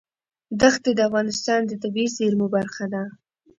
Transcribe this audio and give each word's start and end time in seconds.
ښتې 0.73 0.91
د 0.95 0.99
افغانستان 1.09 1.59
د 1.65 1.71
طبیعي 1.83 2.09
زیرمو 2.17 2.47
برخه 2.55 2.85
ده. 2.93 3.03